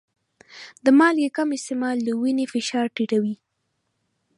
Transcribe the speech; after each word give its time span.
د 0.85 0.87
مالګې 0.99 1.29
کم 1.35 1.49
استعمال 1.57 1.97
د 2.03 2.09
وینې 2.21 2.45
فشار 2.53 2.85
ټیټوي. 2.95 3.35